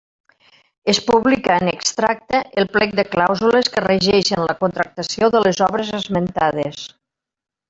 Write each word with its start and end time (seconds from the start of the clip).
Es 0.93 0.99
publica, 1.09 1.57
en 1.61 1.67
extracte, 1.71 2.39
el 2.63 2.67
plec 2.77 2.97
de 3.01 3.05
clàusules 3.11 3.71
que 3.75 3.85
regeixen 3.89 4.43
la 4.49 4.57
contractació 4.65 5.31
de 5.37 5.43
les 5.49 5.63
obres 5.71 5.95
esmentades. 6.03 6.83